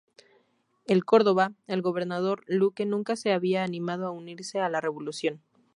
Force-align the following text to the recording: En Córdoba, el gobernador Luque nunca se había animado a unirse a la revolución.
En 0.87 1.01
Córdoba, 1.01 1.53
el 1.67 1.83
gobernador 1.83 2.41
Luque 2.47 2.87
nunca 2.87 3.15
se 3.15 3.33
había 3.33 3.63
animado 3.63 4.07
a 4.07 4.11
unirse 4.11 4.59
a 4.59 4.67
la 4.67 4.81
revolución. 4.81 5.43